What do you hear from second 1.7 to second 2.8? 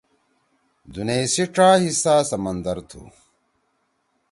حصّہ سمندر